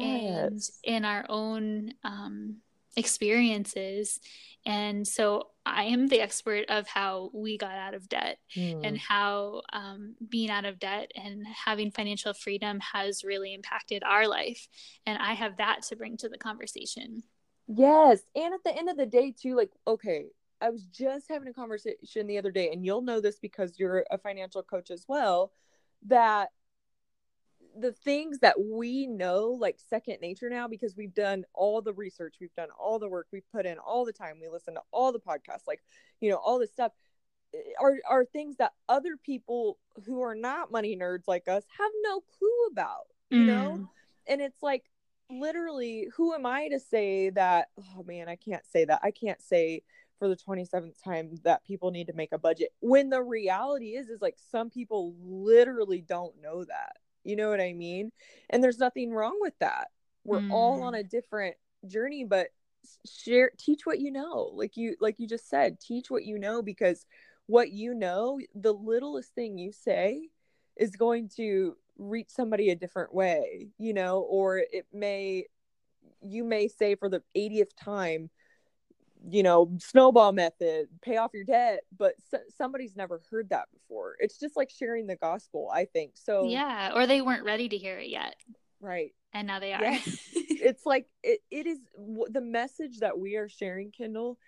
[0.00, 2.56] and in our own um,
[2.96, 4.20] experiences.
[4.64, 8.80] And so I am the expert of how we got out of debt Hmm.
[8.84, 14.28] and how um, being out of debt and having financial freedom has really impacted our
[14.28, 14.68] life.
[15.06, 17.22] And I have that to bring to the conversation.
[17.66, 18.20] Yes.
[18.34, 20.26] And at the end of the day, too, like, okay,
[20.60, 24.04] I was just having a conversation the other day, and you'll know this because you're
[24.10, 25.52] a financial coach as well,
[26.06, 26.50] that
[27.78, 32.36] the things that we know, like second nature now, because we've done all the research,
[32.40, 35.12] we've done all the work, we've put in all the time, we listen to all
[35.12, 35.82] the podcasts, like,
[36.20, 36.92] you know, all this stuff
[37.54, 41.92] eh, are, are things that other people who are not money nerds like us have
[42.02, 43.78] no clue about, you know?
[43.78, 43.88] Mm.
[44.28, 44.84] and it's like
[45.30, 49.40] literally who am i to say that oh man i can't say that i can't
[49.40, 49.82] say
[50.18, 54.08] for the 27th time that people need to make a budget when the reality is
[54.08, 58.10] is like some people literally don't know that you know what i mean?
[58.50, 59.88] And there's nothing wrong with that.
[60.24, 60.86] We're all Mm.
[60.86, 61.56] on a different
[61.86, 62.48] journey but
[63.08, 64.50] share teach what you know.
[64.54, 67.06] Like you like you just said teach what you know because
[67.46, 70.28] what you know the littlest thing you say
[70.76, 75.44] is going to reach somebody a different way you know or it may
[76.22, 78.30] you may say for the 80th time
[79.30, 84.16] you know snowball method pay off your debt but s- somebody's never heard that before
[84.18, 86.92] it's just like sharing the gospel i think so Yeah.
[86.94, 88.34] Or they weren't ready to hear it yet.
[88.80, 89.80] right And now they are.
[89.82, 90.02] Yes.
[90.34, 94.38] it's like it, it is w- the message that we are sharing kendall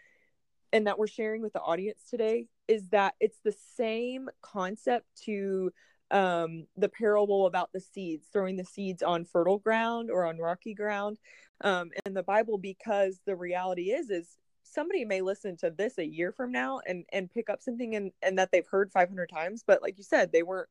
[0.72, 5.72] and that we're sharing with the audience today is that it's the same concept to
[6.10, 10.74] um the parable about the seeds throwing the seeds on fertile ground or on rocky
[10.74, 11.18] ground
[11.62, 14.36] um in the bible because the reality is is
[14.74, 18.12] somebody may listen to this a year from now and and pick up something and
[18.22, 20.68] and that they've heard 500 times but like you said they weren't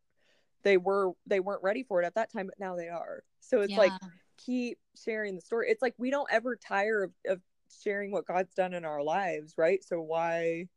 [0.64, 3.62] they were they weren't ready for it at that time but now they are so
[3.62, 3.92] it's like
[4.38, 5.70] keep sharing the story.
[5.70, 7.42] It's like we don't ever tire of, of
[7.84, 9.84] sharing what God's done in our lives, right?
[9.84, 10.68] So why,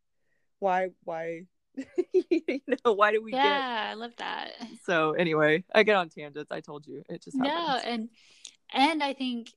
[0.58, 1.42] why, why,
[2.30, 4.52] you know, why do we yeah, I love that.
[4.84, 6.50] So anyway, I get on tangents.
[6.50, 7.54] I told you it just happens.
[7.54, 8.08] No, and
[8.72, 9.52] and I think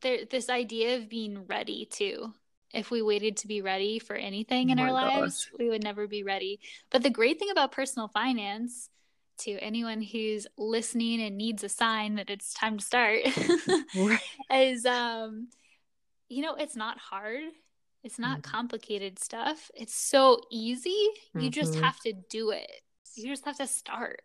[0.00, 2.32] there this idea of being ready too.
[2.72, 6.06] if we waited to be ready for anything in Oh our lives, we would never
[6.06, 6.60] be ready.
[6.90, 8.88] But the great thing about personal finance,
[9.38, 13.22] to anyone who's listening and needs a sign that it's time to start,
[13.96, 14.20] Right.
[14.52, 15.48] is um,
[16.28, 17.42] you know, it's not hard.
[18.04, 18.42] It's not Mhm.
[18.44, 19.70] complicated stuff.
[19.74, 21.08] It's so easy.
[21.34, 21.82] You just Mhm.
[21.82, 22.70] have to do it.
[23.16, 24.22] You just have to start.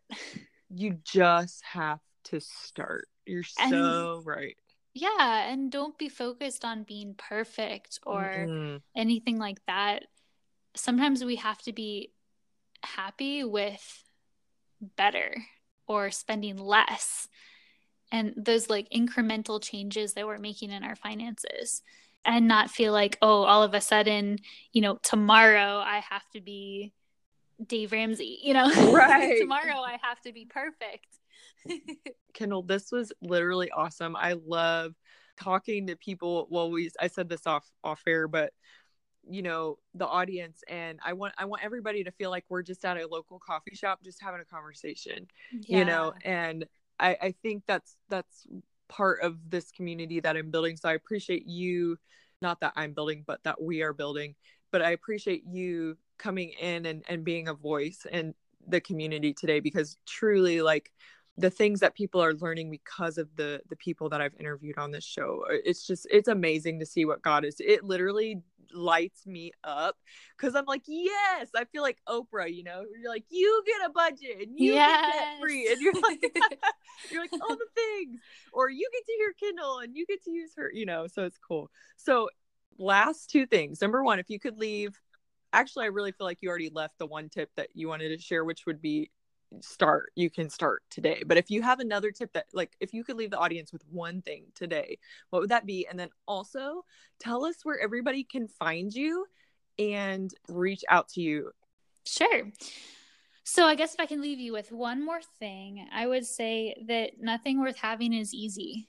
[0.70, 3.08] You just have to start.
[3.26, 4.56] You're And- so right.
[4.96, 8.82] Yeah, and don't be focused on being perfect or Mm-mm.
[8.96, 10.06] anything like that.
[10.76, 12.14] Sometimes we have to be
[12.84, 14.04] happy with
[14.98, 15.36] better
[15.88, 17.28] or spending less
[18.12, 21.84] and those like incremental changes that we're making in our finances
[22.24, 24.40] and not feel like, oh, all of a sudden,
[24.74, 26.94] you know, tomorrow I have to be
[27.66, 29.38] Dave Ramsey, you know, Right.
[29.38, 31.08] tomorrow I have to be perfect.
[32.34, 34.16] Kendall, this was literally awesome.
[34.16, 34.94] I love
[35.38, 36.48] talking to people.
[36.50, 38.54] Well, we I said this off off air, but
[39.28, 42.86] you know, the audience and I want I want everybody to feel like we're just
[42.86, 45.28] at a local coffee shop just having a conversation.
[45.78, 46.66] You know, and
[47.00, 48.46] I I think that's that's
[48.88, 50.78] part of this community that I'm building.
[50.78, 51.98] So I appreciate you
[52.42, 54.36] not that I'm building, but that we are building.
[54.72, 58.34] But I appreciate you coming in and, and being a voice in
[58.68, 60.92] the community today because truly like
[61.38, 64.92] the things that people are learning because of the the people that I've interviewed on
[64.92, 65.46] this show.
[65.50, 67.58] uh, It's just it's amazing to see what God is.
[67.60, 68.42] It literally
[68.74, 69.98] lights me up
[70.38, 72.54] because I'm like, yes, I feel like Oprah.
[72.54, 75.94] You know, you're like, you get a budget and you get debt free, and you're
[76.02, 76.24] like,
[77.12, 78.20] you're like all the things,
[78.54, 80.72] or you get to hear Kendall and you get to use her.
[80.74, 81.70] You know, so it's cool.
[81.98, 82.30] So
[82.78, 83.82] last two things.
[83.82, 85.00] Number one, if you could leave.
[85.54, 88.22] Actually, I really feel like you already left the one tip that you wanted to
[88.22, 89.10] share, which would be
[89.62, 93.04] start you can start today but if you have another tip that like if you
[93.04, 94.98] could leave the audience with one thing today
[95.30, 96.84] what would that be and then also
[97.20, 99.26] tell us where everybody can find you
[99.80, 101.52] and reach out to you
[102.06, 102.52] Sure.
[103.44, 106.84] So I guess if I can leave you with one more thing, I would say
[106.88, 108.88] that nothing worth having is easy,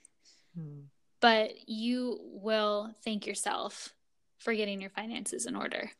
[0.54, 0.82] hmm.
[1.20, 3.94] but you will thank yourself
[4.38, 5.90] for getting your finances in order.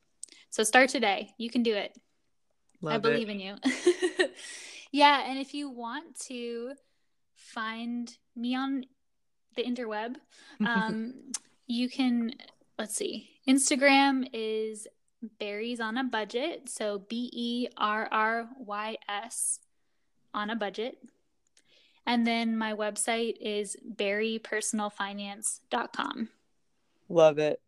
[0.51, 1.35] So start today.
[1.37, 1.97] You can do it.
[2.81, 3.03] Love I it.
[3.03, 3.57] believe in you.
[4.93, 6.73] yeah, and if you want to
[7.35, 8.85] find me on
[9.57, 10.17] the interweb,
[10.67, 11.15] um,
[11.67, 12.33] you can
[12.79, 13.31] let's see.
[13.49, 14.87] Instagram is
[15.39, 19.61] berries on a budget, so B E R R Y S
[20.35, 20.99] on a budget.
[22.09, 26.29] And then my website is berrypersonalfinance.com.
[27.09, 27.61] Love it.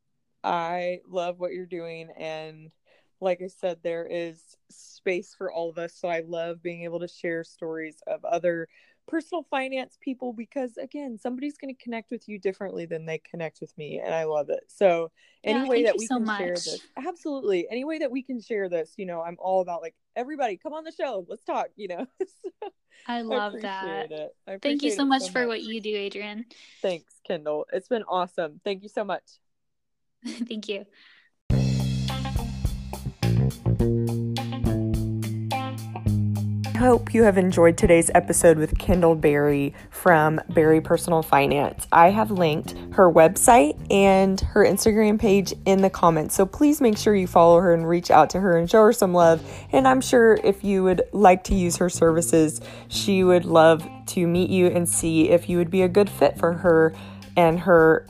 [0.44, 2.10] I love what you're doing.
[2.16, 2.70] And
[3.20, 4.40] like I said, there is
[4.70, 5.94] space for all of us.
[5.94, 8.68] So I love being able to share stories of other
[9.08, 13.60] personal finance people because, again, somebody's going to connect with you differently than they connect
[13.60, 14.00] with me.
[14.04, 14.64] And I love it.
[14.68, 15.10] So,
[15.44, 16.38] any Yeah, way that we so can much.
[16.38, 17.66] share this, absolutely.
[17.70, 20.72] Any way that we can share this, you know, I'm all about like, everybody come
[20.74, 21.24] on the show.
[21.28, 22.06] Let's talk, you know.
[22.42, 22.50] So
[23.06, 24.32] I I love appreciate that.
[24.46, 26.44] I Thank you so much for what you do, Adrienne.
[26.82, 27.66] Thanks, Kendall.
[27.72, 28.60] It's been awesome.
[28.64, 29.24] Thank you so much.
[30.48, 30.84] Thank you.
[36.74, 41.88] I hope you have enjoyed today's episode with Kendall Berry from Berry Personal Finance.
[41.90, 46.36] I have linked her website and her Instagram page in the comments.
[46.36, 48.92] So please make sure you follow her and reach out to her and show her
[48.92, 49.42] some love.
[49.72, 54.26] And I'm sure if you would like to use her services, she would love to
[54.26, 56.94] meet you and see if you would be a good fit for her
[57.36, 58.06] and her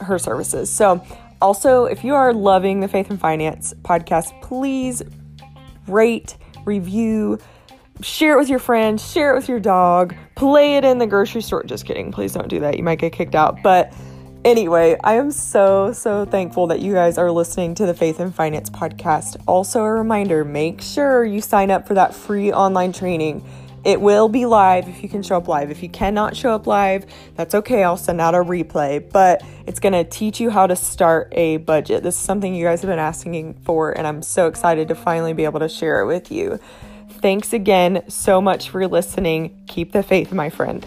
[0.00, 0.70] her services.
[0.70, 1.04] So
[1.40, 5.02] also, if you are loving the Faith and Finance podcast, please
[5.86, 7.38] rate, review,
[8.02, 11.42] share it with your friends, share it with your dog, play it in the grocery
[11.42, 11.62] store.
[11.64, 12.12] Just kidding.
[12.12, 12.76] Please don't do that.
[12.76, 13.62] You might get kicked out.
[13.62, 13.94] But
[14.44, 18.34] anyway, I am so, so thankful that you guys are listening to the Faith and
[18.34, 19.42] Finance podcast.
[19.46, 23.44] Also, a reminder make sure you sign up for that free online training.
[23.82, 25.70] It will be live if you can show up live.
[25.70, 27.82] If you cannot show up live, that's okay.
[27.82, 31.56] I'll send out a replay, but it's going to teach you how to start a
[31.58, 32.02] budget.
[32.02, 35.32] This is something you guys have been asking for, and I'm so excited to finally
[35.32, 36.60] be able to share it with you.
[37.22, 39.62] Thanks again so much for listening.
[39.66, 40.86] Keep the faith, my friend.